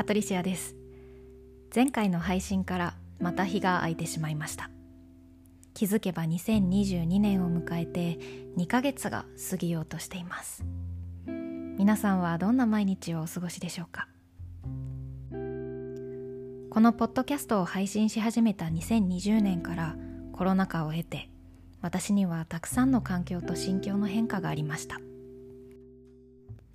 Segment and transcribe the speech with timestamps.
[0.00, 0.76] パトリシアです。
[1.74, 4.70] 前回の配信からまた日が空いてしまいました。
[5.74, 8.18] 気づけば2022年を迎えて
[8.56, 10.64] 2ヶ月が過ぎようとしています。
[11.26, 14.08] 皆さんはどんな毎日をお過ごしでしょうか？
[16.70, 19.96] このポッドキャストを配信し始めた2020年から
[20.32, 21.28] コロナ禍を経て
[21.82, 24.98] 私にはたくさんの環境と心境の変化がありました。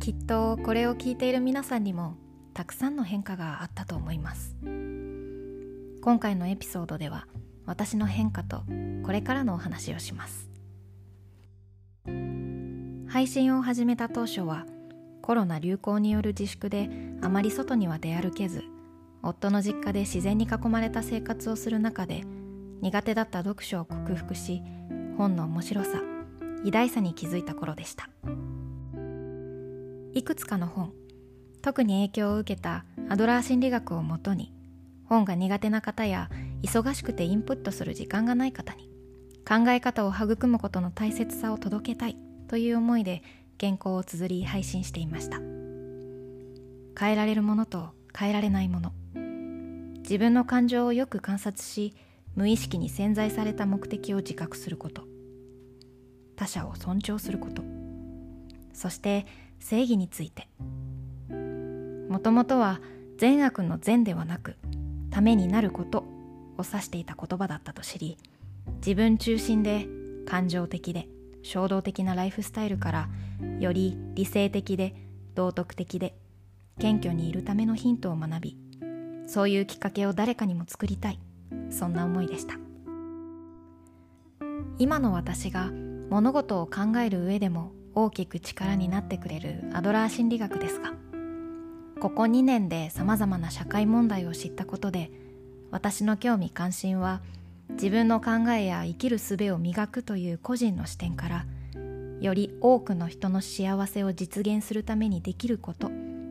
[0.00, 2.18] きっとこれを聞いている皆さんにも
[2.56, 4.56] たくさんの変化があったと思います。
[6.00, 7.26] 今回のエピソードでは
[7.66, 8.62] 私の変化と
[9.04, 10.48] これからのお話をします。
[12.06, 14.64] 配信を始めた当初は
[15.20, 16.88] コロナ流行による自粛で
[17.20, 18.64] あまり外には出歩けず
[19.22, 22.24] 夫の実家で自然に囲まれた生活をする中で
[22.80, 24.62] 苦手だった読書を克服し
[25.18, 26.00] 本の面白さ
[26.64, 28.08] 偉大さに気づいた頃でした。
[30.14, 30.94] いくつかの本
[31.66, 34.52] 特に影響を受けたアドラー心理学をもとに
[35.04, 36.30] 本が苦手な方や
[36.62, 38.88] 忙しくてインプットする時間がない方に
[39.44, 43.24] 考え方を育むことの大切さを届けたいという思いで
[43.58, 45.38] 原稿を綴り配信していました。
[46.98, 48.92] 変えられるものと変えられないもの。
[50.02, 51.96] 自分の感情をよく観察し
[52.36, 55.02] 無意識に潜在された目的を自覚すること。
[56.36, 57.64] 他者を尊重すること。
[58.72, 59.26] そして
[59.58, 60.48] 正義について。
[62.08, 62.80] もともとは
[63.18, 64.56] 善悪の善ではなく
[65.10, 65.98] ためになること
[66.58, 68.18] を指していた言葉だったと知り
[68.78, 69.86] 自分中心で
[70.26, 71.08] 感情的で
[71.42, 73.08] 衝動的なライフスタイルから
[73.60, 74.94] より理性的で
[75.34, 76.16] 道徳的で
[76.78, 78.56] 謙虚にいるためのヒントを学び
[79.26, 81.20] そういうきっかけを誰かにも作りたい
[81.70, 82.54] そんな思いでした。
[84.78, 85.70] 今の私が
[86.10, 90.92] 物事を考える上でも大きく力になってくれるアドラー心理学ですが
[92.00, 95.10] ここ2年でさまざまな社会問題を知ったことで
[95.70, 97.20] 私の興味関心は
[97.70, 101.46] 自分の考えや生きる術を磨くという個人の視点から
[102.20, 105.90] より多くの人の幸せを実現するためにできること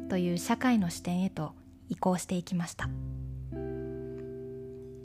[0.10, 1.54] という社会の視点へと
[1.90, 2.90] 移行していきました。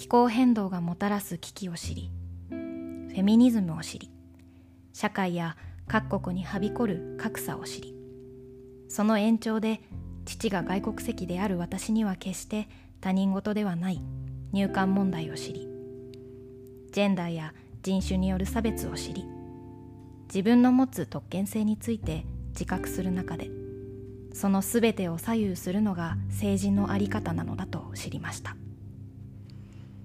[0.01, 2.11] 気候変動がもたらす危機を知り
[2.49, 4.11] フェミニズムを知り
[4.95, 7.95] 社会や各国にはびこる格差を知り
[8.89, 9.83] その延長で
[10.31, 12.69] 父が外国籍である私には決して
[13.01, 14.01] 他人事ではない。
[14.53, 15.69] 入管問題を知り
[16.93, 19.25] ジェンダーや人種による差別を知り
[20.27, 23.51] 自分の持つ特権性について自覚する中で
[24.33, 28.57] その全てを左右するのが政治の在り方なのだと知りました。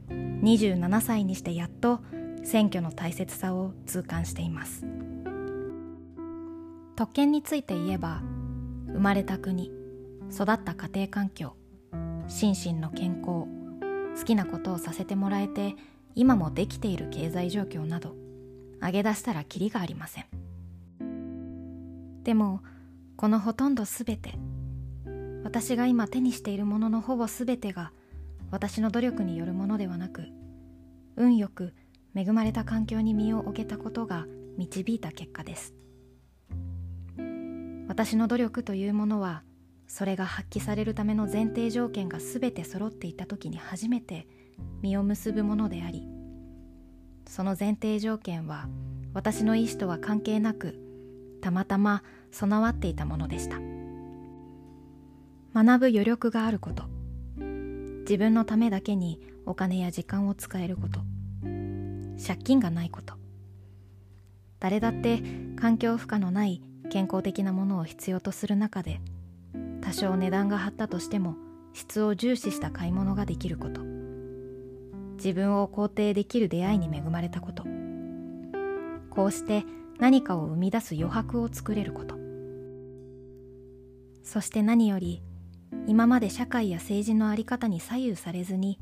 [0.10, 2.02] 27歳にしてやっと
[2.44, 4.86] 選挙の大切さを痛感しています。
[6.96, 8.22] 特権について言えば
[8.88, 9.72] 生まれた国
[10.32, 11.56] 育った家庭環境
[12.28, 13.46] 心身の健康
[14.18, 15.76] 好きなことをさせてもらえて
[16.16, 18.16] 今もできている経済状況など
[18.80, 20.26] 挙げ出したらキリがありません。
[22.24, 22.62] でも
[23.18, 24.34] このほとんど全て
[25.44, 27.92] 私が今手にしているもののほぼ全てが
[28.52, 30.24] 私の努力によるものではなく
[31.16, 31.74] 運よく
[32.16, 34.26] 恵まれた環境に身を置けたことが
[34.58, 35.76] 導いた結果です。
[37.88, 39.44] 私の努力というものは
[39.88, 44.28] それが発揮されるための前提条件が全て揃っていた時に初めて
[44.82, 46.08] 実を結ぶものであり
[47.28, 48.68] その前提条件は
[49.14, 50.80] 私の意思とは関係なく
[51.42, 53.60] たまたま備わっていたものでした。
[55.54, 56.84] 学ぶ余力があること。
[58.02, 61.00] 自分のためだけにお金や時間を使えること。
[62.22, 63.14] 借金がないこと。
[64.60, 65.22] 誰だって
[65.56, 69.00] 環境負荷のない健康的なものを必要とする中で
[69.86, 71.36] 多少値段が張ったとしても
[71.74, 73.82] 質を重視した買い物ができること。
[75.18, 77.64] 自分を肯定できる出会いに恵まれたこと。
[79.12, 79.64] こうして
[80.00, 82.16] 何かを生み出す余白を作れること。
[84.24, 85.22] そして何より
[85.86, 88.80] 今まで社会や政治の在り方に左右されずに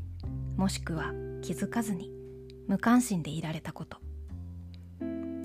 [0.56, 1.12] もしくは
[1.42, 2.14] 気づかずに
[2.70, 3.98] 無関心でいられたこと。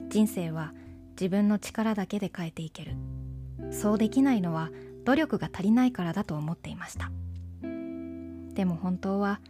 [0.09, 0.73] 人生は
[1.21, 2.93] 自分の力だけで変えていける。
[3.73, 4.71] そうできないのは
[5.09, 7.11] 努力が足りないからだと思っていました。
[8.53, 9.41] でも本当は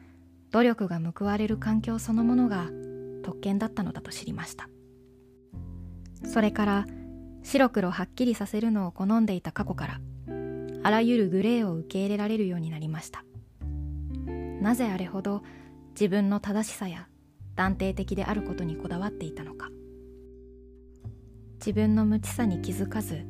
[0.52, 2.70] 努力が報われる環境そのものが
[3.24, 4.68] 特権だったのだと知りました。
[6.24, 6.86] それから
[7.42, 10.00] 白黒はっきりさせるのを好んでいた過去から
[10.84, 13.24] あらゆるグレーを受け入れられるようになりました。
[14.60, 15.42] なぜあれほど
[15.90, 17.08] 自分の正しさや
[17.56, 19.70] 断定的であることにこだわっていたのか。
[21.54, 23.26] 自分の無知さに気づかず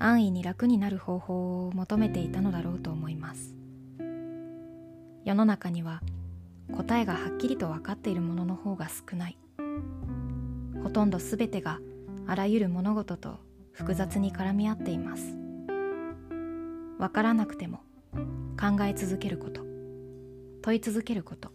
[0.00, 3.54] 安易に楽になる方法を求めていたのだろうと思います。
[5.24, 6.02] 世の中には
[6.76, 9.38] 答えがはっきりと分かっているものの方が少ない。
[10.82, 11.80] ほとんど全てが
[12.26, 13.38] あらゆる物事と
[13.72, 15.36] 複雑に絡み合っています。
[16.98, 17.80] 分からなくても
[18.58, 19.62] 考え続けること
[20.62, 21.52] 問い続けること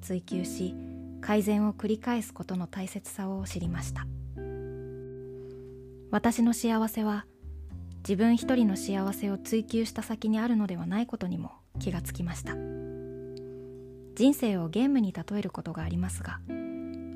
[0.00, 0.74] 追求し
[1.20, 4.06] 改善を繰り返すことの大切さを知りました。
[6.10, 7.24] 私の幸せは
[8.02, 12.54] 自分一人の幸せを追求した先にあるのではないことにも気がつきました。
[14.14, 16.38] 人生をゲームに例えることがありますが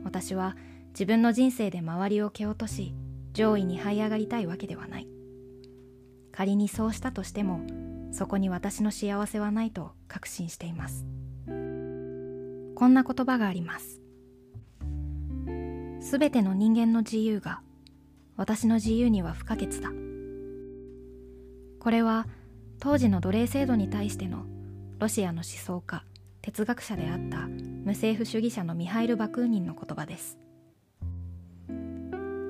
[0.03, 0.57] 私は
[0.91, 2.95] 自分の人生で周りを蹴落とし
[3.35, 5.09] 上位に這い上がりたいわけではない。
[6.33, 7.61] 仮にそうしたとしても
[8.13, 11.07] そこに私の幸せはないと確信しています。
[11.47, 14.01] こんな言葉があります。
[16.01, 17.61] すべての人間の自由が
[18.37, 19.91] 私の自由には不可欠だ。
[21.87, 22.27] これは
[22.81, 24.45] 当時の奴隷制度に対しての
[24.99, 26.03] ロシアの思想家
[26.43, 30.37] 哲学者であった無政府主義者のミハイル・バクーニンの言葉です。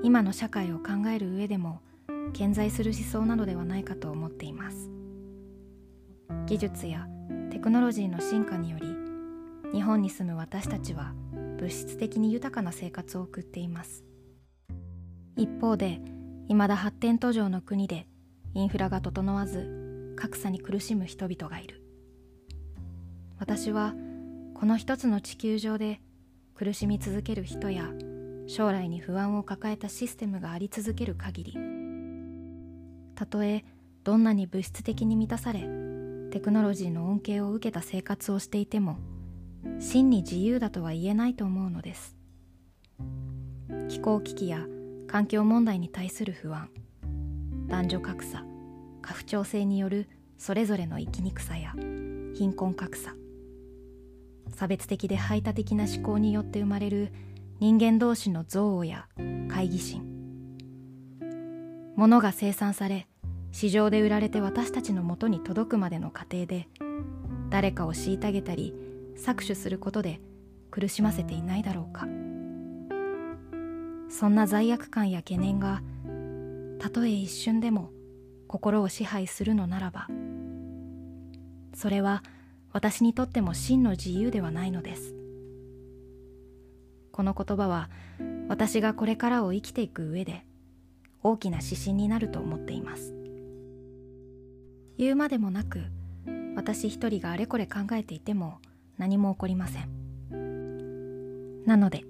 [0.02, 1.82] 今の社会を考える上でも
[2.32, 4.90] 健在する思想なのではないかと思っています。
[6.46, 7.06] 技術や
[7.50, 8.86] テクノロジーの進化により
[9.70, 11.12] 日本に住む私たちは
[11.58, 14.02] 物質的に豊かな生活を送っています。
[15.36, 16.00] 一方で
[16.48, 18.06] 未だ発展途上の国で
[18.56, 21.82] インフラが整わず格差に苦しむ人々がいる。
[23.38, 23.94] 私は
[24.54, 26.00] この一つの地球上で
[26.54, 27.90] 苦しみ続ける人や
[28.46, 31.58] 将来に不安を抱えたシステムがあり続ける限り
[33.14, 33.62] たとえ
[34.04, 35.68] どんなに物質的に満たされ
[36.30, 38.96] テクノロジーの恩恵を受けた生活をしていても
[39.80, 42.16] 真に自由だとは言えないと思うのです。
[43.90, 44.66] 気候危機や
[45.06, 46.70] 環境問題に対する不安。
[47.66, 48.44] 男女格差
[49.02, 50.08] 家父長制による
[50.38, 51.72] それぞれの生きにくさや
[52.34, 53.14] 貧困格差
[54.54, 57.12] 差別的で排他的な思考によって生まれる
[57.58, 60.02] 人間同士の憎悪や懐疑心
[61.96, 63.08] 物が生産され
[63.52, 66.68] 市場で売られて私たちのもとに届くまでの過程で
[67.50, 68.74] 誰かを虐げたり
[69.16, 70.20] 搾取することで
[70.70, 72.06] 苦しませていないだろうか。
[74.08, 75.82] そんな罪悪感や懸念が
[76.78, 77.90] たとえ一瞬でも
[78.48, 80.08] 心を支配するのならば
[81.74, 82.22] それは
[82.72, 85.14] 私にとっても真の自由ではないのです。
[87.10, 87.88] この言葉は
[88.48, 90.44] 私がこれからを生きていく上で
[91.22, 93.14] 大きな指針になると思っています。
[94.98, 95.80] 言うまでもなく
[96.54, 98.58] 私一人があれこれ考えていても
[98.98, 101.64] 何も起こりません。
[101.64, 102.04] なので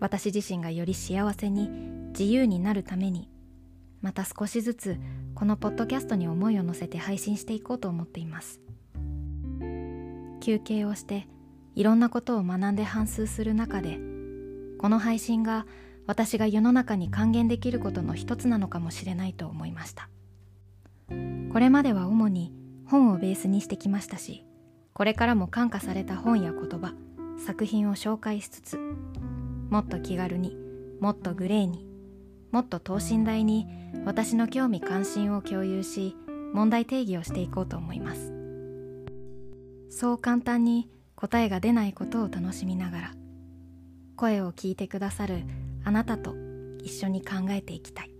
[0.00, 1.70] 私自身がより幸せに
[2.10, 3.30] 自由になるために
[4.00, 4.98] また少しずつ
[5.34, 8.60] このポッドキャストに思いを乗せて配信していこうと思っています。
[10.40, 11.26] 休憩をして
[11.74, 13.98] いろんなことを学んで反芻する中で
[14.78, 15.66] この配信が
[16.06, 20.08] 私が世の中に還元できることの一つなのかもしれないと思いました。
[21.56, 22.52] これまでは主に
[22.86, 24.44] 本をベースにしてきましたし
[24.92, 26.94] これからも感化された本や言葉
[27.44, 28.78] 作品を紹介しつつ
[29.70, 30.56] もっと気軽に
[31.00, 31.86] もっとグレーに
[32.56, 33.66] もっと等身大に
[34.06, 36.16] 私の興味関心を共有し
[36.54, 38.32] 問題定義をしていこうと思います。
[39.90, 43.14] そう簡単に答えが出ないことを楽しみながら
[44.16, 45.42] 声を聞いてくださる
[45.84, 46.34] あなたと
[46.82, 48.10] 一緒に考えていきたい。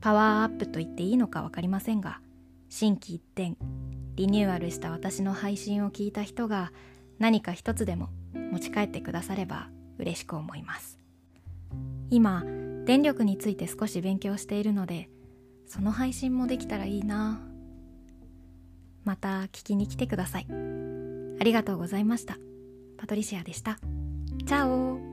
[0.00, 2.20] パワーアップと言っていいのか分かりませんが
[2.70, 3.58] 心機一転
[4.14, 6.72] リニューアルした私の配信を聞いた人が
[7.18, 8.08] 何か一つでも
[8.50, 11.02] 持ち帰ってくだされば嬉しく思います。
[12.12, 12.44] 今
[12.84, 15.08] 電力について少し勉強しているので
[15.66, 17.40] その配信もできたらいいな。
[19.04, 20.46] また聞きに来てください。
[21.40, 22.36] ありがとうございました。
[22.98, 23.78] パトリシアでした。
[24.46, 25.11] チャオ。